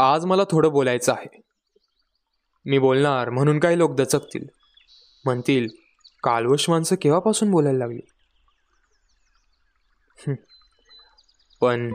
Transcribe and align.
आज 0.00 0.24
मला 0.24 0.42
थोडं 0.50 0.72
बोलायचं 0.72 1.12
आहे. 1.12 1.40
मी 2.66 2.78
बोलणार 2.78 3.30
म्हणून 3.30 3.58
काही 3.58 3.78
लोक 3.78 3.94
दचकतील. 3.94 4.44
म्हणतील 5.24 5.68
कालवश 6.22 6.70
माणसं 6.70 6.96
केव्हापासून 7.02 7.50
बोलायला 7.50 7.78
लागली? 7.78 8.00
पण 11.60 11.92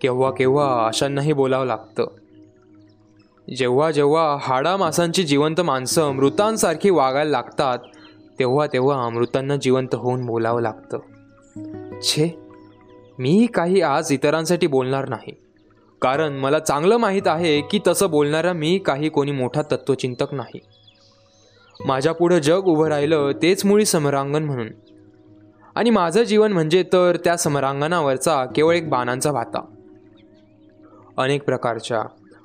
केव्हा 0.00 0.30
केव्हा 0.30 0.86
अशांनाही 0.86 1.32
बोलावं 1.32 1.66
लागतं. 1.66 2.06
जेव्हा 3.56 3.90
जेव्हा 3.90 4.36
हाडा 4.40 4.76
मासांची 4.76 5.22
जिवंत 5.22 5.60
माणसं 5.60 6.10
मृतांसारखी 6.10 6.90
वागायला 6.90 7.30
लागतात 7.30 7.78
तेव्हा 8.38 8.66
तेव्हा 8.66 9.08
मृतांना 9.08 9.56
जिवंत 9.56 9.94
होऊन 9.94 10.26
बोलावं 10.26 10.62
लागतं. 10.62 10.98
छे 12.02 12.38
मी 13.18 13.46
काही 13.54 13.80
आज 13.80 14.12
इतरांसाठी 14.12 14.66
बोलणार 14.66 15.08
नाही. 15.08 15.47
कारण 16.02 16.32
मला 16.32 16.58
चांगलं 16.58 16.96
माहीत 16.96 17.26
आहे 17.26 17.60
की 17.60 17.80
तसं 17.86 18.10
बोलणारा 18.10 18.52
मी 18.52 18.78
काही 18.78 19.08
कोणी 19.08 19.32
मोठा 19.32 19.62
तत्वचिंतक 19.62 20.34
नाही. 20.34 20.58
माझ्या 21.86 22.12
पुढं 22.12 22.38
जग 22.38 22.64
उभं 22.64 22.88
राहिलं 22.88 23.32
तेच 23.42 23.64
मुळी 23.64 23.84
समरांगण 23.84 24.44
म्हणून. 24.44 24.68
आणि 25.74 25.90
माझं 25.90 26.22
जीवन 26.22 26.52
म्हणजे 26.52 26.82
तर 26.82 27.16
त्या 27.16 27.36
समरांगणावरचा 27.36 28.44
केवळ 28.44 28.74
एक 28.74 28.90
बाणांचा 28.90 29.32
भाता 29.32 29.64
अनेक 31.16 31.44
प्रकारच्या 31.44 32.02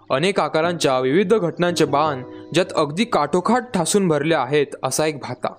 अनेक 0.09 0.39
आकारांच्या 0.39 0.99
विविध 0.99 1.33
घटनांचे 1.33 1.85
बाण 1.85 2.23
ज्यात 2.53 2.73
अगदी 2.75 3.05
काठोखाट 3.05 3.63
ठासून 3.73 4.08
भरले 4.08 4.35
आहेत 4.35 4.67
असा 4.83 5.05
एक 5.05 5.20
भाता. 5.20 5.53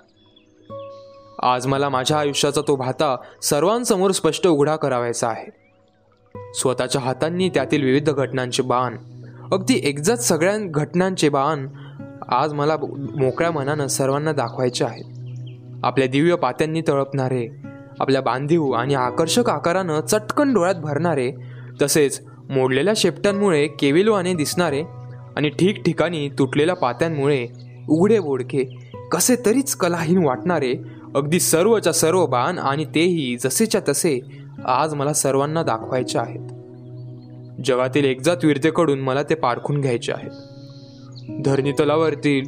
आज 1.43 1.67
मला 1.67 1.89
माझ्या 1.89 2.19
आयुष्याचा 2.19 2.61
तो 2.69 2.77
भाता 2.77 3.17
सर्वांसमोर 3.43 4.11
स्पष्ट 4.11 4.47
उघडा 4.47 4.77
करावायचा 4.77 5.29
आहे. 5.29 5.64
स्वतःच्या 6.37 7.01
हातांनी 7.01 7.49
त्यातील 7.49 7.85
विविध 7.85 8.11
घटनांचे 8.11 8.63
बाण. 8.63 8.97
अगदी 9.53 9.81
एकजात 9.85 10.17
सगळ्या 10.17 10.57
घटनांचे 10.59 11.29
बाण 11.29 11.67
आज 12.29 12.53
मला 12.53 12.77
मोकळ्या 13.17 13.51
मनानं 13.51 13.87
सर्वांना 13.87 14.33
दाखवायचे 14.33 14.85
आहेत. 14.85 15.05
आपल्या 15.85 16.09
दिव्य 16.09 16.35
पात्यांनी 16.35 16.81
तळपणारे 16.89 17.47
आपल्या 18.01 18.23
बांधीव 18.23 18.71
आणि 18.71 18.95
आकर्षक 18.95 19.51
आकारानं 19.51 20.01
चटकन 20.01 20.55
डोळ्यात 20.55 20.75
भरणारे 20.75 21.33
तसेच 21.83 22.23
मोडलेल्या 22.51 22.95
शेपटांमुळे 22.97 23.67
केविलवाने 23.67 24.35
दिसणारे 24.35 24.83
आणि 25.37 25.49
ठिकठिकाणी 25.49 26.29
तुटलेल्या 26.29 26.77
पात्यांमुळे 26.77 27.47
उघडे 27.89 28.21
बोडके 28.21 28.65
कसे 29.13 29.37
तरीच 29.47 29.75
कलाहीन 29.75 30.25
वाटणारे 30.25 30.75
अगदी 31.15 31.41
सर्वच्या 31.41 31.93
सर्व 31.93 32.27
बाण 32.27 32.59
आणि 32.59 32.85
तेही 32.85 33.37
जसेच्या 33.37 33.81
तसे 33.89 34.44
आज 34.65 34.95
मला 34.95 35.13
सर्वांना 35.13 35.63
दाखवायचे 35.63 36.19
आहेत. 36.19 36.41
जगातील 37.65 38.05
एकजात 38.05 38.37
वीरतेकडून 38.45 39.01
मला 39.01 39.23
ते 39.23 39.35
पारखून 39.35 39.81
घ्यायचे 39.81 40.13
आहेत. 40.13 40.31
धरणी 41.45 41.73
तलावरतील 41.73 42.47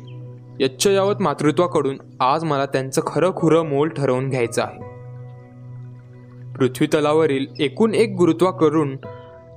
यच्छयावत 0.61 1.15
मातृत्वाकडून 1.21 1.97
आज 2.21 2.45
मला 2.45 2.67
त्यांचं 2.67 3.01
खरं 3.07 3.31
खुरं 3.37 3.63
मोल 3.63 3.89
ठरवून 3.89 4.29
घ्यायचं 4.29 4.63
आहे. 4.63 4.79
पृथ्वी 6.53 6.87
तलावरील 6.87 7.47
एकूण 7.59 7.95
एक 7.95 8.15
गुरुत्वा 8.19 8.51
करून 8.51 8.97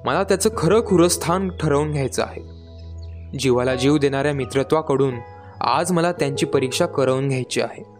मला 0.05 0.23
त्याचं 0.23 0.49
खरं 0.57 0.85
खुरं 0.85 1.07
स्थान 1.07 1.49
ठरवून 1.59 1.91
घ्यायचं 1.91 2.23
आहे. 2.23 2.41
जीवाला 3.37 3.75
जीव 3.75 3.97
देणाऱ्या 3.97 4.33
मित्रत्वाकडून 4.33 5.13
आज 5.61 5.91
मला 5.91 6.11
त्यांची 6.11 6.45
परीक्षा 6.45 6.85
करवून 6.85 7.27
घ्यायची 7.27 7.61
आहे. 7.61 7.98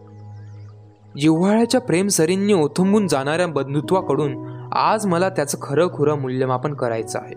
जिव्हाळ्याच्या 1.18 1.80
प्रेमसरींनी 1.80 2.52
ओथंबून 2.52 3.06
जाणाऱ्या 3.06 3.46
बंधुत्वाकडून 3.46 4.60
आज 4.72 5.06
मला 5.06 5.28
त्याचं 5.28 5.58
खरं 5.62 5.88
खुरं 5.88 6.18
मूल्यमापन 6.18 6.74
करायचं 6.74 7.18
आहे. 7.18 7.34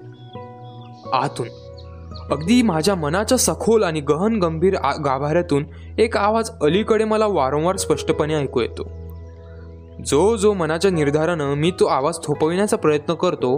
आतून 1.14 1.48
अगदी 2.32 2.62
माझ्या 2.62 2.96
मनाच्या 2.96 3.38
सखोल 3.38 3.84
आणि 3.84 4.00
गहन 4.00 4.40
गंभीर 4.40 4.76
गाभाऱ्यातून 5.06 5.66
एक 5.98 6.18
आवाज 6.18 6.50
अलीकडे 6.62 7.04
मला 7.04 7.26
वारंवार 7.28 7.76
स्पष्टपणे 7.76 8.36
ऐकू 8.36 8.62
येतो. 8.62 8.84
जो 10.06 10.36
जो 10.36 10.54
मनाच्या 10.54 10.92
निर्धारानं 10.92 11.54
मी 11.54 11.72
तो 11.72 11.86
आवाज 11.86 12.18
थोपविण्याचा 12.24 12.78
प्रयत्न 12.78 13.14
करतो 13.14 13.58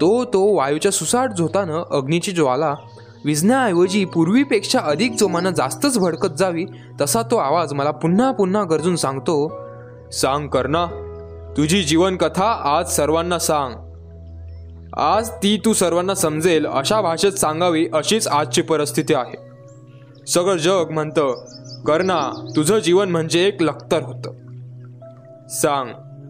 तो 0.00 0.24
तो 0.24 0.56
वायूच्या 0.56 0.92
सुसाट 0.92 1.30
झोतानं 1.30 1.82
अग्नीची 1.90 2.32
ज्वाला 2.32 2.74
विझण्याऐवजी 3.24 4.04
पूर्वीपेक्षा 4.04 4.78
अधिक 4.78 5.12
जोमानं 5.18 5.50
जास्तच 5.50 5.98
भडकत 5.98 6.34
जावी 6.38 6.64
तसा 7.00 7.22
तो 7.22 7.36
आवाज 7.36 7.72
मला 7.72 7.90
पुन्हा 7.90 8.30
पुन्हा 8.30 8.64
गरजून 8.64 8.96
सांगतो 8.96 9.60
सांग 10.12 10.48
करना 10.48 10.86
तुझी 11.56 11.82
जीवनकथा 11.82 12.78
आज 12.78 12.90
सर्वांना 12.90 13.38
सांग. 13.38 13.74
आज 14.96 15.30
ती 15.30 15.60
तू 15.64 15.72
सर्वांना 15.72 16.14
समजेल 16.14 16.66
अशा 16.66 17.00
भाषेत 17.00 17.32
सांगावी 17.32 17.86
अशीच 17.92 18.28
आजची 18.28 18.62
परिस्थिती 18.62 19.14
आहे. 19.14 19.36
सगळं 20.26 20.56
जग 20.56 20.84
म्हणतं 20.90 21.44
करना 21.86 22.50
तुझं 22.56 22.78
जीवन 22.78 23.10
म्हणजे 23.10 23.46
एक 23.46 23.62
लखतर 23.62 24.02
होतं. 24.02 24.32
सांग. 25.48 25.88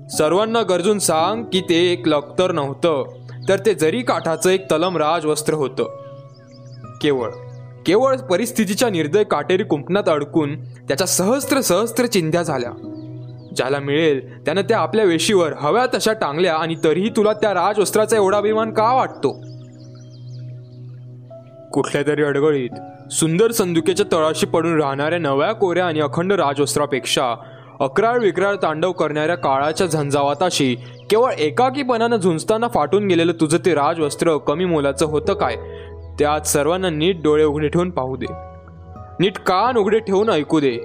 सर्वांना 0.09 0.63
गरजून 0.63 0.99
सांग 0.99 1.45
की 1.45 1.61
ते 1.61 1.93
एक 1.93 2.09
लखतर 2.09 2.53
नव्हतं 2.53 3.05
तर 3.49 3.59
ते 3.59 3.75
जरी 3.75 4.03
काठाचं 4.03 4.51
एक 4.51 4.65
तलम 4.73 4.97
राजवस्त्र 4.97 5.55
होतं. 5.55 6.08
केवळ 7.01 7.31
केवळ 7.87 8.17
परिस्थितीच्या 8.17 8.91
निर्दय 8.91 9.25
काटेरी 9.25 9.63
कुंपणात 9.63 10.09
अडकून 10.09 10.65
त्याच्या 10.65 11.07
सहस्त्र 11.07 11.61
सहस्त्र 11.61 12.07
चिंध्या 12.07 12.43
झाल्या. 12.43 12.71
ज्याला 13.57 13.79
मिळेल 13.79 14.45
त्यानं 14.45 14.61
त्या 14.61 14.79
आपल्या 14.79 15.05
वेशीवर 15.05 15.53
हव्या 15.61 15.87
तशा 15.95 16.13
टांगल्या 16.13 16.55
आणि 16.55 16.75
तरीही 16.85 17.09
तुला 17.09 17.33
त्या 17.33 17.55
राजवस्त्राचा 17.55 18.17
एवढा 18.17 18.37
अभिमान 18.37 18.71
का 18.71 18.93
वाटतो? 18.95 19.33
कुठल्या 21.73 22.03
तरी 22.07 22.23
अडगळीत 22.23 22.71
सुंदर 23.13 23.51
संदुकेच्या 23.51 24.07
तळाशी 24.13 24.47
पडून 24.47 24.81
राहणाऱ्या 24.81 25.19
नव्या 25.19 25.53
कोऱ्या 25.53 25.87
आणि 25.87 26.01
अखंड 26.01 26.33
राजवस्त्रापेक्षा 26.33 27.35
अकराळ 27.81 28.19
विक्राळ 28.19 28.55
तांडव 28.55 28.93
करणाऱ्या 28.93 29.37
काळाच्या 29.37 29.87
झंझावाताशी 29.87 30.77
केवळ 31.11 31.33
एकाकीपणानं 31.33 32.17
झुंजताना 32.17 32.69
फाटून 32.69 33.07
गेलेलं 33.07 33.33
तुझं 33.33 33.59
ते 33.67 33.75
राजवस्त्र 33.75 34.37
कमी 34.37 34.65
मोलाचं 34.65 35.07
होतं 35.07 35.35
काय? 35.35 35.57
त्यात 36.19 36.41
सर्वांना 36.41 36.91
नीट 36.91 37.23
डोळे 37.23 37.45
उघडे 37.45 37.69
ठेवून 37.69 37.91
पाहू 37.91 38.17
दे. 38.17 38.27
नीट 39.21 39.39
कान 39.39 39.77
उघडे 39.77 39.99
ठेवून 39.99 40.31
ऐकू 40.31 40.61
दे. 40.61 40.79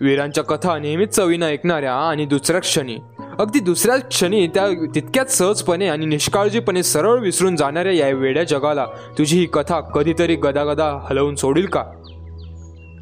वीरांच्या 0.00 0.44
कथा 0.44 0.78
नेहमीच 0.78 1.08
चवीनं 1.08 1.46
ऐकणाऱ्या 1.46 1.94
आणि 1.94 2.24
दुसऱ्या 2.24 2.60
क्षणी 2.60 2.96
अगदी 3.38 3.60
दुसऱ्या 3.60 3.96
क्षणी 3.96 4.46
त्या 4.46 4.68
तितक्याच 4.94 5.38
सहजपणे 5.38 5.88
आणि 5.88 6.06
निष्काळजीपणे 6.06 6.82
सरळ 6.82 7.18
विसरून 7.18 7.56
जाणाऱ्या 7.56 7.92
या 7.92 8.08
वेड्या 8.08 8.44
जगाला 8.44 8.86
तुझी 9.18 9.38
ही 9.38 9.46
कथा 9.46 9.80
कधीतरी 9.80 10.36
गदागदा 10.36 11.06
हलवून 11.10 11.34
सोडील 11.34 11.66
का? 11.66 11.84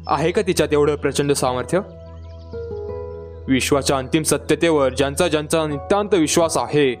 आहे 0.07 0.31
का 0.31 0.41
तिच्यात 0.41 0.69
एवढं 0.71 0.95
प्रचंड 0.95 1.31
सामर्थ्य? 1.31 1.79
विश्वाच्या 3.47 3.97
अंतिम 3.97 4.23
सत्यतेवर 4.23 4.93
ज्यांचा 4.93 5.27
ज्यांचा 5.27 5.67
नितांत 5.67 6.13
विश्वास 6.13 6.57
आहे 6.57 6.93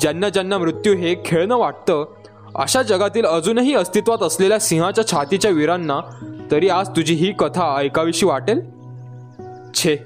ज्यांना 0.00 0.28
ज्यांना 0.28 0.58
मृत्यू 0.58 0.96
हे 0.96 1.14
खेळणं 1.24 1.56
वाटतं 1.56 2.04
अशा 2.56 2.82
जगातील 2.82 3.24
अजूनही 3.24 3.74
अस्तित्वात 3.74 4.22
असलेल्या 4.22 4.58
सिंहाच्या 4.58 5.06
छातीच्या 5.06 5.50
वीरांना 5.50 6.00
तरी 6.50 6.68
आज 6.68 6.88
तुझी 6.88 7.14
ही 7.14 7.32
कथा 7.32 7.76
ऐकावीशी 7.76 8.26
वाटेल? 8.26 8.60
छे 9.74 9.96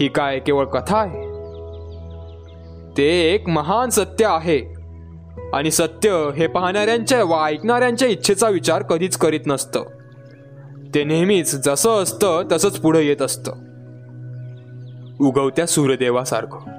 ही 0.00 0.08
काय 0.08 0.38
केवळ 0.38 0.64
कथा 0.64 0.98
आहे? 0.98 1.22
ते 2.96 3.34
एक 3.34 3.48
महान 3.48 3.88
सत्य 3.88 4.26
आहे 4.26 4.74
आणि 5.52 5.70
सत्य 5.70 6.30
हे 6.36 6.46
पाहणाऱ्यांच्या 6.46 7.24
व 7.24 7.44
ऐकणाऱ्यांच्या 7.44 8.08
इच्छेचा 8.08 8.48
विचार 8.48 8.82
कधीच 8.82 9.16
करीत 9.16 9.40
नसतं. 9.46 9.82
ते 10.94 11.04
नेहमीच 11.04 11.54
जसं 11.54 12.02
असतं 12.02 12.42
तसंच 12.52 12.80
पुढे 12.80 13.06
येत 13.06 13.22
असतं. 13.22 13.52
उगवत्या 15.20 15.66
सूर्यदेवासारखं. 15.66 16.75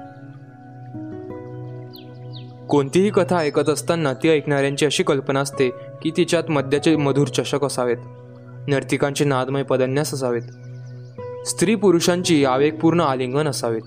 कोणतीही 2.68 3.10
कथा 3.10 3.36
ऐकत 3.36 3.68
असताना 3.68 4.12
ती 4.12 4.28
ऐकणाऱ्यांची 4.28 4.86
अशी 4.86 5.02
कल्पना 5.02 5.40
असते 5.40 5.68
की 6.02 6.10
तिच्यात 6.16 6.50
मद्याचे 6.50 6.96
मधुर 6.96 7.28
चषक 7.28 7.64
असावेत. 7.64 7.96
नर्तिकांचे 8.68 9.24
नादमय 9.24 9.62
पदन्यास 9.62 10.14
असावेत. 10.14 10.42
स्त्री 11.46 11.74
पुरुषांची 11.74 12.44
आवेगपूर्ण 12.44 13.00
आलिंगन 13.00 13.48
असावेत. 13.48 13.80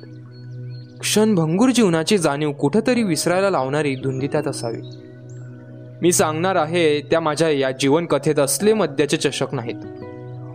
क्षणभंगूर 1.00 1.70
जीवनाची 1.70 2.18
जाणीव 2.18 2.52
कुठंतरी 2.52 3.04
विसरायला 3.04 3.50
लावणारी 3.50 3.96
धुंदी 3.96 4.28
त्यात 4.28 4.48
असावी. 4.48 4.82
मी 6.02 6.12
सांगणार 6.12 6.56
आहे 6.56 7.02
त्या 7.02 7.20
माझ्या 7.20 7.50
या 7.50 7.72
जीवनकथेत 7.72 8.40
असले 8.40 8.74
मद्याचे 8.74 9.18
चषक 9.18 9.54
नाहीत. 9.54 9.76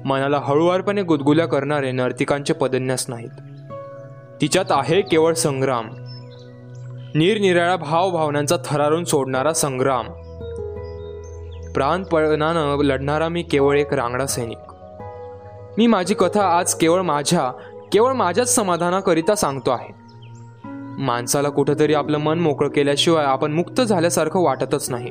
मनाला 0.06 0.40
हळूवारपणे 0.44 1.02
गुदगुल्या 1.02 1.46
करणारे 1.46 1.92
नर्तिकांचे 1.92 2.52
पदन्यास 2.52 3.04
नाहीत. 3.08 3.30
तिच्यात 4.40 4.64
आहे 4.70 5.00
केवळ 5.00 5.34
संग्राम. 5.34 5.88
निरनिराळ्या 7.16 7.76
भावभावनांचा 7.76 8.56
थरारून 8.64 9.04
सोडणारा 9.04 9.52
संग्राम. 9.52 10.06
प्राणपणानं 11.72 12.76
लढणारा 12.82 13.28
मी 13.28 13.42
केवळ 13.42 13.78
एक 13.78 13.94
रांगडा 13.94 14.26
सैनिक. 14.26 14.58
मी 15.78 15.86
माझी 15.86 16.14
कथा 16.14 16.58
आज 16.58 16.74
केवळ 16.74 17.00
माझ्या 17.00 17.50
केवळ 17.92 18.12
माझ्याच 18.12 18.54
समाधानाकरिता 18.54 19.34
सांगतो 19.34 19.70
आहे. 19.70 19.94
माणसाला 20.98 21.48
कुठंतरी 21.48 21.94
आपलं 21.94 22.18
मन 22.18 22.38
मोकळं 22.38 22.68
केल्याशिवाय 22.68 23.24
आपण 23.24 23.52
मुक्त 23.52 23.80
झाल्यासारखं 23.80 24.40
वाटतच 24.40 24.90
नाही. 24.90 25.10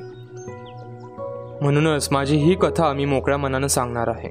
म्हणूनच 1.61 2.07
माझी 2.11 2.35
ही 2.37 2.55
कथा 2.55 2.93
मी 2.93 3.05
मोकळ्या 3.05 3.37
मनानं 3.37 3.67
सांगणार 3.67 4.07
आहे. 4.07 4.29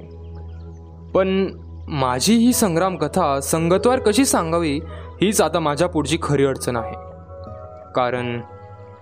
पण 1.11 1.57
माझी 1.87 2.33
ही 2.33 2.53
संग्राम 2.53 2.97
कथा 2.97 3.39
संगतवार 3.39 3.99
कशी 3.99 4.25
सांगावी 4.25 4.79
हीच 5.21 5.41
आता 5.41 5.59
माझ्या 5.59 5.87
पुढची 5.87 6.17
खरी 6.21 6.45
अडचण 6.45 6.75
आहे. 6.75 7.04
कारण 7.95 8.41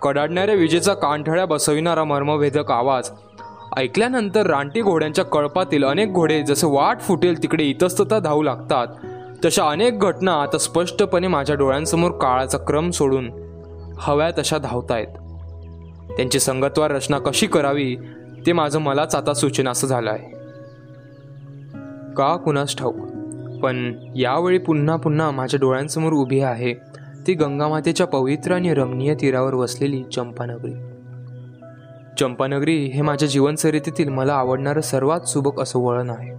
कडाडणाऱ्या 0.02 0.56
विजेचा 0.56 0.94
कानठळ्या 0.94 1.46
बसविणारा 1.46 2.04
मर्मभेदक 2.04 2.72
आवाज 2.72 3.10
ऐकल्यानंतर 3.78 4.48
रानटी 4.48 4.82
घोड्यांच्या 4.82 5.26
कळपातील 5.26 5.84
अनेक 5.84 6.14
घोडे 6.14 6.42
जसे 6.44 6.68
वाट 6.68 7.00
फुटेल 7.00 7.44
तिकडे 7.44 7.64
इतस्तता 7.64 8.20
धावू 8.20 8.44
लागतात. 8.44 8.88
तशा 9.46 9.70
अनेक 9.70 10.00
घटना 10.00 10.34
आता 10.42 10.58
स्पष्टपणे 10.58 11.28
माझ्या 11.28 11.56
डोळ्यांसमोर 11.56 12.12
काळाचा 12.12 12.58
क्रम 12.58 12.90
सोडून 12.90 13.32
हव्या 13.98 14.32
तशा 14.38 14.58
धावतायत. 14.58 15.08
त्यांची 16.18 16.40
संगतवार 16.40 16.92
रचना 16.92 17.18
कशी 17.18 17.48
करावी 17.48 17.96
ते 18.46 18.52
माझं 18.52 18.80
मलाच 18.80 19.16
आता 19.16 19.34
सूचना 19.34 19.72
असं 19.72 19.88
झालं 19.88 20.12
आहे 20.12 20.30
का 22.14 22.36
कुणास 22.36 22.76
ठाऊक? 22.78 22.96
पण 23.64 23.94
यावेळी 24.16 24.58
पुन्हा 24.58 24.96
पुन्हा 24.96 25.32
माझ्या 25.32 25.60
डोळ्यांसमोर 25.60 26.14
उभी 26.14 26.40
आहे. 26.40 26.93
ती 27.28 27.34
गंगामातेच्या 27.34 28.08
पवित्र 28.08 28.52
आणि 28.52 28.74
रमणीय 28.74 29.16
तीरावर 29.16 29.54
वसलेली 29.54 30.04
चंपानगरी. 30.04 30.74
चंपानगरी 32.20 32.86
हे 32.86 33.02
माझ्या 33.02 33.30
जीवनसरितीतील 33.30 34.10
मला 34.10 34.34
आवडणारं 34.34 34.82
सर्वात 34.82 35.20
सुबक 35.20 35.60
असं 35.60 35.80
वळण 35.80 36.10
आहे. 36.10 36.34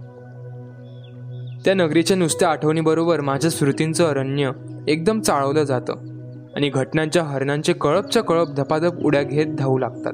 त्या 1.65 1.73
नगरीच्या 1.73 2.17
नुसत्या 2.17 2.49
आठवणीबरोबर 2.49 3.21
माझ्या 3.21 3.51
स्मृतींचं 3.51 4.05
अरण्य 4.05 4.51
एकदम 4.87 5.21
चाळवलं 5.21 5.63
जातं 5.63 5.93
आणि 6.55 6.69
घटनांच्या 6.69 7.23
हरणांचे 7.23 7.73
कळपच्या 7.73 8.23
कळप 8.23 8.47
धपाधप 8.47 9.05
उड्या 9.05 9.23
घेत 9.23 9.45
धावू 9.45 9.77
लागतात. 9.77 10.13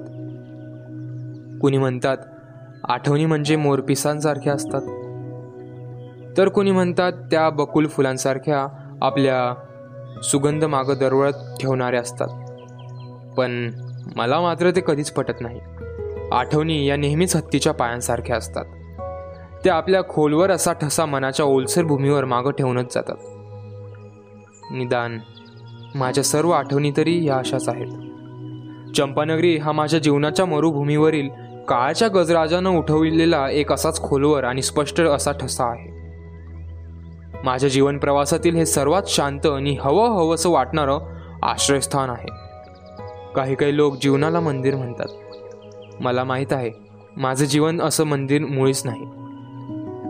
कुणी 1.61 1.77
म्हणतात 1.77 2.17
आठवणी 2.83 3.25
म्हणजे 3.25 3.55
मोरपिसांसारख्या 3.55 4.53
असतात. 4.53 4.81
तर 6.37 6.47
कुणी 6.47 6.71
म्हणतात 6.71 7.11
त्या 7.31 7.49
बकुल 7.49 7.87
फुलांसारख्या 7.87 8.67
आपल्या 9.01 9.53
सुगंध 10.23 10.63
मागं 10.63 10.93
दरवळत 10.99 11.33
ठेवणारे 11.61 11.97
असतात. 11.97 12.27
पण 13.37 13.71
मला 14.15 14.41
मात्र 14.41 14.71
ते 14.71 14.81
कधीच 14.87 15.11
पटत 15.11 15.41
नाही. 15.41 15.59
आठवणी 16.31 16.85
या 16.85 16.97
नेहमीच 16.97 17.35
हत्तीच्या 17.35 17.73
पायांसारख्या 17.73 18.35
असतात. 18.35 18.65
ते 19.65 19.69
आपल्या 19.69 20.01
खोलवर 20.09 20.51
असा 20.51 20.73
ठसा 20.73 21.05
मनाच्या 21.05 21.45
ओलसर 21.45 21.83
भूमीवर 21.83 22.25
मागं 22.25 22.51
ठेवूनच 22.51 22.93
जातात. 22.93 23.15
निदान 24.71 25.19
माझ्या 25.95 26.23
सर्व 26.23 26.49
आठवणी 26.49 26.91
तरी 26.97 27.25
या 27.25 27.35
अशाच 27.35 27.69
आहेत. 27.69 27.87
चंपानगरी 28.95 29.57
हा 29.57 29.71
माझ्या 29.71 29.99
जीवनाच्या 29.99 30.45
मरुभूमीवरील 30.45 31.29
काळाच्या 31.67 32.07
गजराजानं 32.07 32.69
उठविलेला 32.69 33.49
एक 33.49 33.71
असाच 33.71 34.01
खोलवर 34.01 34.43
आणि 34.43 34.61
स्पष्ट 34.61 35.01
असा 35.01 35.31
ठसा 35.31 35.65
आहे. 35.65 36.00
माझ्या 37.43 37.69
जीवन 37.69 37.97
प्रवासातील 37.97 38.55
हे 38.55 38.65
सर्वात 38.65 39.03
शांत 39.07 39.45
आणि 39.45 39.77
हवं 39.81 40.07
हवंसं 40.07 40.49
वाटणारं 40.49 40.99
आश्रयस्थान 41.43 42.09
आहे. 42.09 42.27
काही 43.35 43.55
काही 43.55 43.77
लोक 43.77 43.95
जीवनाला 44.01 44.39
मंदिर 44.39 44.75
म्हणतात. 44.75 45.07
मला 45.99 46.23
माहीत 46.23 46.53
आहे 46.53 46.71
माझं 47.17 47.45
जीवन 47.45 47.81
असं 47.81 48.03
मंदिर 48.03 48.45
मुळीच 48.45 48.81
नाही. 48.85 49.05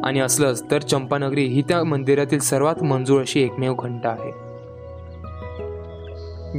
आणि 0.04 0.20
असलंच 0.20 0.72
तर 0.72 0.82
चंपानगरी 0.82 1.46
ही 1.46 1.62
त्या 1.62 1.84
मंदिरातील 1.84 2.40
सर्वात 2.40 2.84
मंजूर 2.84 3.22
अशी 3.22 3.44
एकमेव 3.44 3.74
घंटा 3.74 4.10
आहे. 4.10 4.32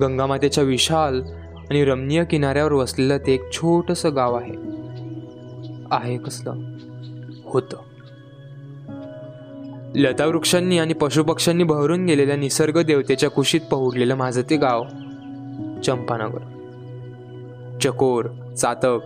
गंगामातेच्या 0.01 0.65
विशाल 0.65 1.23
आणि 1.71 1.85
रमणीय 1.85 2.25
किनाऱ्यावर 2.25 2.73
वसलेलं 2.73 3.19
ते 3.19 3.35
एक 3.35 3.53
छोटंसं 3.53 4.17
गाव 4.17 4.35
आहे. 4.35 4.55
आहे 5.91 6.19
कसलं? 6.19 6.55
होतं. 7.45 7.77
लतावृक्षांनी 9.95 10.79
आणि 10.79 10.93
पशुपक्ष्यांनी 10.93 11.65
बहरून 11.65 12.07
गेलेल्या 12.07 12.37
निसर्ग 12.37 12.83
देवतेच्या 12.83 13.31
कुशीत 13.31 13.61
पहुडलेलं 13.71 14.15
माझं 14.15 14.43
ते 14.51 14.57
गाव 14.57 14.85
चंपानगर. 15.85 16.39
चकोर 17.83 18.27
चातक 18.59 18.99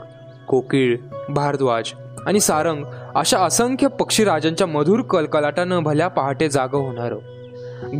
कोकिळ 0.48 0.96
भारद्वाज 1.28 1.92
आणि 2.26 2.40
सारंग 2.40 2.84
अशा 3.14 3.38
असंख्य 3.38 3.86
पक्षीराजांच्या 3.86 4.66
मधुर 4.66 5.00
कलकलाटानं 5.00 5.82
भल्या 5.82 6.08
पहाटे 6.08 6.48
जाग 6.48 6.74
होणारं. 6.74 7.18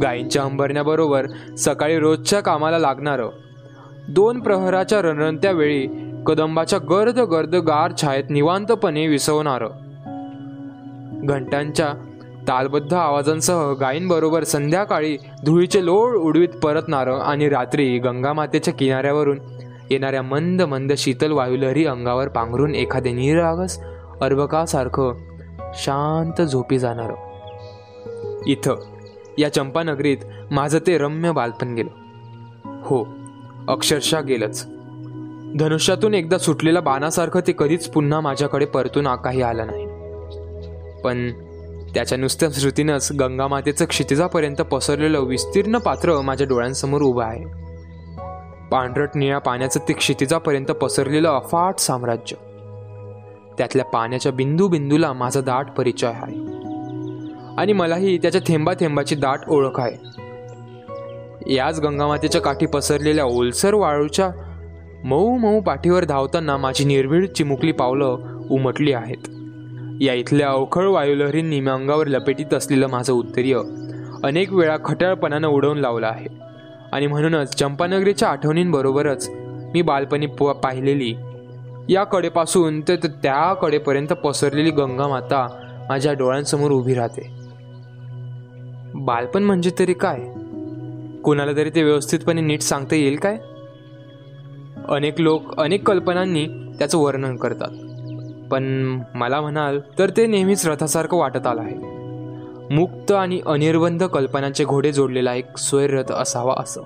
गायींच्या 0.03 0.43
अंबरण्याबरोबर 0.43 1.27
सकाळी 1.59 1.99
रोजच्या 1.99 2.41
कामाला 2.41 2.79
लागणारं. 2.79 3.29
दोन 4.09 4.41
प्रहराच्या 4.41 5.03
रणरणत्या 5.03 5.50
वेळी 5.50 5.87
कदंबाच्या 6.27 6.79
गर्द 6.79 7.19
गर्द 7.19 7.55
गार 7.55 7.93
छायेत 8.03 8.25
निवांतपणे 8.31 9.06
विसवणारं. 9.06 9.69
घंटांच्या 11.27 11.88
तालबद्ध 12.48 12.94
आवाजांसह 12.94 13.72
गायींबरोबर 13.72 14.44
संध्याकाळी 14.44 15.16
धुळीचे 15.46 15.84
लोळ 15.84 16.16
उडवीत 16.16 16.48
परतणारं 16.48 17.19
आणि 17.19 17.48
रात्री 17.48 17.98
गंगामातेच्या 17.98 18.75
किनाऱ्यावरून 18.75 19.40
येणाऱ्या 19.90 20.22
मंद 20.22 20.62
मंद 20.62 20.93
शीतल 20.96 21.32
वायुलहरी 21.32 21.87
अंगावर 21.87 22.28
पांघरून 22.28 22.75
एखादे 22.75 23.12
निरागस 23.12 23.81
अर्भकासारखं 24.20 25.14
शांत 25.75 26.43
झोपी 26.43 26.78
जाणारं. 26.78 27.14
इथं 28.46 28.76
या 29.38 29.54
चंपानगरीत 29.54 30.16
माझं 30.50 30.78
ते 30.87 30.99
रम्य 30.99 31.32
बालपण 31.32 31.75
गेलं. 31.75 31.90
हो 32.82 33.06
अक्षरशः 33.69 34.20
गेलंच. 34.20 34.66
धनुष्यातून 35.58 36.14
एकदा 36.14 36.38
सुटलेल्या 36.38 36.82
बाणासारखं 36.82 37.40
ते 37.46 37.54
कधीच 37.58 37.88
पुन्हा 37.88 38.20
माझ्याकडे 38.20 38.64
परतून 38.64 39.14
काही 39.14 39.42
आलं 39.42 39.66
नाही. 39.66 39.87
पण 41.00 41.32
त्याच्या 41.96 42.19
नुसत्या 42.19 42.48
श्रुतीनंच 42.52 43.12
गंगामातेचं 43.12 43.84
क्षितिजापर्यंत 43.84 44.56
पसरलेलं 44.56 45.20
विस्तीर्ण 45.20 45.78
पात्र 45.78 46.20
माझ्या 46.20 46.46
डोळ्यांसमोर 46.46 47.02
उभं 47.02 47.25
आहे. 47.25 47.44
पांढरट 48.70 49.08
निळ्या 49.14 49.38
पाण्याचं 49.38 49.81
ते 49.88 49.93
क्षितिजापर्यंत 49.93 50.66
पसरलेलं 50.66 51.28
अफाट 51.28 51.78
साम्राज्य. 51.78 52.37
त्यातल्या 53.58 53.84
पाण्याच्या 53.84 54.32
बिंदू 54.32 54.69
बिंदूला 54.69 55.12
माझा 55.12 55.40
दाट 55.40 55.66
परिचय 55.70 56.06
आहे. 56.06 56.37
आणि 57.58 57.72
मलाही 57.72 58.19
त्याच्या 58.19 58.40
थेंबा 58.46 58.72
थेंबाची 58.81 59.14
दाट 59.14 59.40
ओळख 59.49 59.81
आहे. 59.81 59.96
याच 61.54 61.81
गंगामातेच्या 61.81 62.40
काठी 62.40 62.66
पसरलेल्या 62.66 63.25
ओलसर 63.25 63.75
वाळूच्या 63.75 64.31
मऊ 65.04 65.37
मऊ 65.37 65.61
पाठीवर 65.61 66.04
धावताना 66.04 66.56
माझी 66.56 66.85
निर्भीड 66.85 67.28
चिमुकली 67.28 67.73
पावलं 67.73 68.18
उमटली 68.50 68.92
आहेत. 68.92 69.36
या 70.00 70.15
इथल्या 70.15 70.49
अवखळ 70.49 70.87
वायुलहरींनी 70.87 71.61
मी 71.61 71.71
अंगावर 71.71 72.07
लपेटीत 72.07 72.55
असलेलं 72.55 72.87
माझं 72.87 73.12
उत्तरीय 73.12 73.59
अनेक 74.25 74.53
वेळा 74.53 74.76
खटाळपणानं 74.85 75.49
उडवून 75.49 75.79
लावलं 75.79 76.07
आहे. 76.07 76.26
आणि 76.93 77.07
म्हणूनच 77.07 77.55
चंपानगरीच्या 77.55 78.29
आठवणींबरोबरच 78.29 79.31
मी 79.75 79.83
बालपणी 79.83 80.26
पाहिलेली 80.41 81.15
या 81.88 82.05
कडेपासून 82.05 82.81
ते 82.81 82.97
त्या 82.97 83.55
कडेपर्यंत 83.55 84.07
पसरलेली 84.07 84.71
गंगा 84.71 85.09
माता 85.09 85.49
माझ्या 85.88 86.12
डोळ्यांसमोर 86.12 86.71
उभी 86.71 86.95
राहते. 86.95 87.31
बालपण 88.95 89.43
म्हणजे 89.43 89.71
तरी 89.79 89.93
काय? 89.93 90.21
कोणाला 91.23 91.57
तरी 91.57 91.71
ते 91.71 91.83
व्यवस्थितपणे 91.83 92.41
नीट 92.41 92.61
सांगता 92.61 92.97
येईल 92.97 93.17
काय? 93.17 93.37
अनेक 94.88 95.21
लोक 95.21 95.61
अनेक 95.61 95.88
कल्पनांनी 95.88 96.47
त्याचं 96.79 96.99
वर्णन 96.99 97.37
करतात. 97.37 97.86
पण 98.50 98.99
मला 99.15 99.41
म्हणाल 99.41 99.81
तर 99.99 100.11
ते 100.11 100.26
नेहमीच 100.26 100.69
रथासारखं 100.69 101.17
वाटत 101.17 101.47
आलं 101.47 101.61
आहे. 101.61 101.75
मुक्त 102.75 103.12
आणि 103.12 103.41
अनिर्बंध 103.47 104.05
कल्पनांचे 104.05 104.65
घोडे 104.65 104.93
जोडलेला 104.93 105.35
एक 105.35 105.59
स्वैरथ 105.59 106.12
असावा 106.12 106.55
असं. 106.59 106.83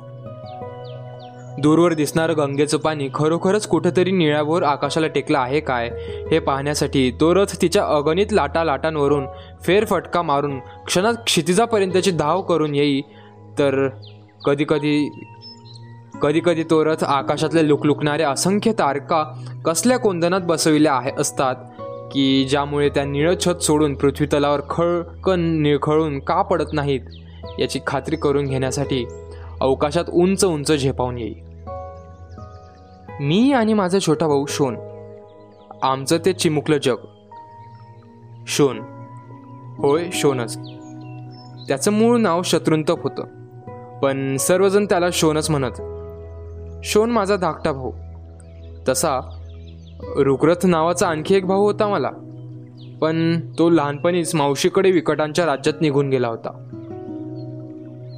दूरवर 1.59 1.93
दिसणारं 1.93 2.37
गंगेचं 2.37 2.79
पाणी 2.79 3.09
खरोखरच 3.15 3.67
कुठंतरी 3.67 4.11
निळ्यावर 4.11 4.63
आकाशाला 4.63 5.07
टेकलं 5.07 5.39
आहे 5.39 5.61
काय 5.61 5.91
हे 6.31 6.39
पाहण्यासाठी 6.39 7.11
तो 7.21 7.35
रथ 7.35 7.63
तिच्या 7.63 7.85
अगणित 7.85 8.27
लाटा 8.33 8.65
लाटांवरून 8.65 9.27
फेरफटका 9.63 10.23
मारून 10.23 10.59
क्षणात 10.59 11.15
क्षितिजापर्यंतची 11.27 12.11
धाव 12.11 12.43
करून 12.43 12.75
येई 12.75 13.01
तर 13.59 13.89
कधीकधी 14.45 15.11
कधीकधी 16.21 16.63
तो 16.63 16.85
रथ 16.85 17.05
आकाशातल्या 17.05 17.63
लुकलुकणाऱ्या 17.63 18.31
असंख्य 18.31 18.73
तारका 18.73 19.25
कसल्या 19.65 19.99
कोंदनात 19.99 20.41
बसविल्या 20.41 20.95
आहे 20.95 21.11
असतात 21.19 21.55
की 22.13 22.47
ज्यामुळे 22.51 22.89
त्या 22.89 23.05
निळछत 23.05 23.63
सोडून 23.63 23.95
पृथ्वी 23.95 24.27
तलावर 24.27 24.61
खळकन 24.71 25.41
निळखळून 25.41 26.19
का 26.19 26.43
पडत 26.43 26.65
नाहीत 26.73 27.01
याची 27.59 27.81
खात्री 27.87 28.17
करून 28.17 28.45
घेण्यासाठी 28.45 29.07
अवकाशात 29.61 30.05
उंच 30.13 30.45
उंच 30.45 30.73
झेपावून 30.73 31.19
येईल. 31.19 31.51
मी 33.21 33.53
आणि 33.53 33.75
माझा 33.75 33.99
छोटा 33.99 34.27
भाऊ 34.27 34.47
शोन. 34.47 34.77
आमचं 35.83 36.19
ते 36.27 36.33
चिमुकलं 36.33 36.79
जग. 36.83 36.97
शोन. 38.47 38.79
होय 39.79 40.05
शोनच. 40.13 40.57
त्याचं 41.69 41.93
मूळ 41.93 42.19
नाव 42.19 42.43
शत्रुंतप 42.43 43.03
होतं. 43.03 43.25
पण 43.99 44.37
सर्वजण 44.37 44.85
त्याला 44.85 45.07
शोनच 45.13 45.51
म्हणत. 45.51 45.90
शोन 46.85 47.11
माझा 47.11 47.37
धाकटा 47.37 47.73
भाऊ. 47.73 47.93
तसा 48.89 49.21
रुग्रथ 50.17 50.67
नावाचा 50.67 51.09
आणखी 51.09 51.35
एक 51.35 51.47
भाऊ 51.47 51.63
होता 51.63 51.89
मला. 51.89 52.11
पण 53.01 53.41
तो 53.59 53.71
लहानपणीच 53.71 54.35
मावशीकडे 54.35 54.91
विकटांच्या 54.91 55.47
राज्यात 55.47 55.81
निघून 55.81 56.11
गेला 56.11 56.29
होता. 56.29 56.67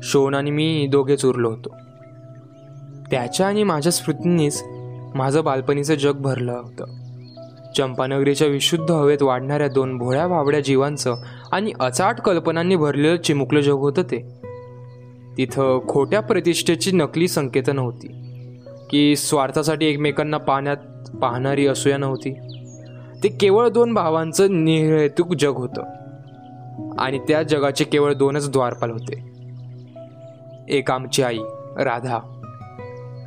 शोन 0.03 0.35
आणि 0.35 0.51
मी 0.51 0.89
दोघेच 0.91 1.25
उरलो 1.25 1.51
होतो. 1.51 1.69
त्याच्या 3.11 3.47
आणि 3.47 3.63
माझ्या 3.63 3.93
स्मृतींनीच 3.93 4.65
माझं 5.15 5.45
बालपणीचं 5.45 5.95
जग 5.95 6.13
भरलं 6.13 6.53
होतं. 6.53 6.85
चंपानगरीच्या 7.77 8.49
विशुद्ध 8.49 8.91
हवेत 8.91 9.23
वाढणाऱ्या 9.23 9.69
दोन 9.69 9.99
भोळ्या 9.99 10.27
भावड्या 10.27 10.61
जीवांचं 10.61 11.15
आणि 11.53 11.73
अचाट 11.81 12.21
कल्पनांनी 12.21 12.77
भरलेलं 12.77 13.17
चिमुकलं 13.17 13.61
जग 13.61 13.73
होतं 13.73 14.03
ते. 14.03 14.43
तिथं 15.37 15.89
खोट्या 15.89 16.21
प्रतिष्ठेची 16.21 16.91
नकली 16.93 17.29
संकेत 17.29 17.71
नव्हती 17.75 18.32
की 18.93 19.17
स्वार्थासाठी 19.17 19.87
एकमेकांना 19.87 20.39
पाण्यात 20.39 20.77
पाहणारी 21.17 21.67
असूया 21.67 21.97
नव्हती. 21.97 22.35
ते 23.23 23.29
केवळ 23.29 23.69
दोन 23.69 23.95
भावांचं 23.95 24.65
निहेतुक 24.65 25.35
जग 25.35 25.51
होतं. 25.51 25.83
आणि 26.99 27.19
त्या 27.19 27.43
जगाचे 27.43 27.85
केवळ 27.85 28.15
दोनच 28.15 28.51
द्वारपाल 28.51 28.91
होते. 28.91 29.33
एक 30.69 30.91
आमची 30.91 31.23
आई 31.23 31.39
राधा 31.79 32.19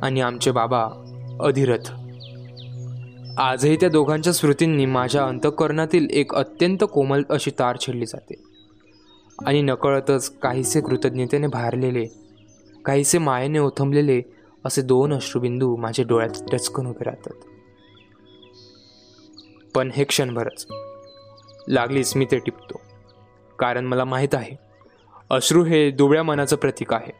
आणि 0.02 0.20
आमचे 0.20 0.50
बाबा 0.50 0.84
अधिरथ. 1.40 1.92
आजही 3.40 3.76
त्या 3.76 3.88
दोघांच्या 3.88 4.32
स्मृतींनी 4.32 4.86
माझ्या 4.86 5.24
अंतःकरणातील 5.24 6.08
एक 6.10 6.34
अत्यंत 6.34 6.84
कोमल 6.92 7.22
अशी 7.30 7.50
तार 7.50 7.76
छेडली 7.80 8.06
जाते. 8.06 8.34
आणि 9.46 9.62
नकळतच 9.62 10.38
काहीसे 10.38 10.80
कृतज्ञतेने 10.80 11.46
भारलेले 11.46 12.06
काहीसे 12.84 13.18
मायेने 13.18 13.58
ओथंबलेले 13.58 14.35
असे 14.66 14.82
दोन 14.82 15.12
अश्रुबिंदू 15.12 15.76
माझ्या 15.76 16.04
डोळ्यात 16.08 16.52
टचकून 16.52 16.86
उभे 16.86 17.04
राहतात. 17.04 17.34
पण 19.74 19.90
हे 19.94 20.04
क्षणभरच. 20.04 20.66
लागलीच 21.68 22.16
मी 22.16 22.26
ते 22.30 22.38
टिपतो. 22.38 22.80
कारण 23.58 23.84
मला 23.84 24.04
माहीत 24.04 24.34
आहे 24.34 24.56
अश्रू 25.30 25.64
हे 25.64 25.90
दुबळ्या 25.90 26.22
मनाचं 26.22 26.56
प्रतीक 26.56 26.92
आहे. 26.92 27.12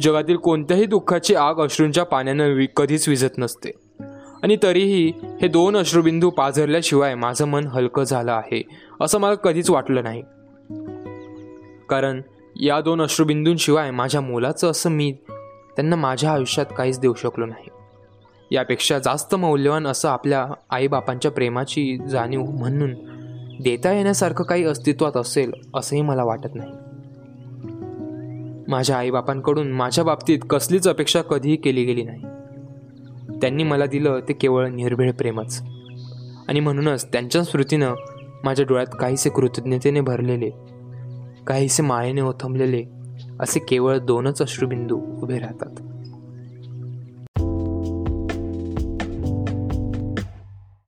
जगातील 0.00 0.36
कोणत्याही 0.36 0.86
दुःखाची 0.86 1.34
आग 1.34 1.54
अश्रूंच्या 1.54 2.04
पाण्यानं 2.04 2.54
वि 2.54 2.66
कधीच 2.76 3.08
विझत 3.08 3.38
नसते. 3.38 3.70
आणि 4.42 4.56
तरीही 4.62 5.12
हे 5.42 5.48
दोन 5.48 5.76
अश्रुबिंदू 5.76 6.30
पाझरल्याशिवाय 6.30 7.14
माझं 7.14 7.44
मन 7.44 7.66
हलकं 7.66 8.02
झालं 8.02 8.32
आहे 8.32 8.62
असं 9.00 9.18
मला 9.18 9.34
कधीच 9.34 9.70
वाटलं 9.70 10.02
नाही. 10.02 10.22
कारण 11.88 12.22
या 12.60 12.80
दोन 12.80 13.02
अश्रुबिंदूंशिवाय 13.02 13.90
माझ्या 13.90 14.20
मुलाचं 14.20 14.70
असं 14.70 14.90
मी 14.90 15.16
त्यांना 15.76 15.96
माझ्या 15.96 16.30
आयुष्यात 16.32 16.66
काहीच 16.76 17.00
देऊ 17.00 17.14
शकलो 17.14 17.46
नाही. 17.46 17.68
यापेक्षा 18.50 18.98
जास्त 18.98 19.34
मौल्यवान 19.34 19.86
असं 19.86 20.08
आपल्या 20.08 20.46
आईबापांच्या 20.70 21.30
प्रेमाची 21.30 21.98
जाणीव 22.08 22.42
म्हणून 22.42 22.94
देता 23.62 23.92
येण्यासारखं 23.92 24.44
काही 24.44 24.64
अस्तित्वात 24.64 25.16
असेल 25.16 25.52
असंही 25.74 26.02
मला 26.02 26.24
वाटत 26.24 26.48
नाही. 26.54 26.72
माझ्या 28.68 28.98
आईबापांकडून 28.98 29.72
माझ्या 29.72 30.04
बाबतीत 30.04 30.38
कसलीच 30.50 30.88
अपेक्षा 30.88 31.22
कधीही 31.22 31.56
केली 31.56 31.84
गेली 31.84 32.02
नाही. 32.02 32.22
त्यांनी 33.40 33.62
मला 33.62 33.86
दिलं 33.86 34.20
ते 34.28 34.32
केवळ 34.32 34.68
निर्भीळ 34.68 35.12
प्रेमच. 35.12 35.62
आणि 36.48 36.60
म्हणूनच 36.60 37.12
त्यांच्या 37.12 37.44
स्मृतीनं 37.44 37.94
माझ्या 38.44 38.66
डोळ्यात 38.68 38.96
काहीसे 39.00 39.30
कृतज्ञतेने 39.30 40.00
भरलेले 40.00 40.50
काहीसे 41.46 41.82
मायेने 41.82 42.20
ओथंबलेले 42.20 42.95
असे 43.40 43.60
केवळ 43.60 43.98
दोनच 43.98 44.42
अश्रुबिंदू 44.42 45.00
उभे 45.22 45.38
राहतात. 45.38 45.95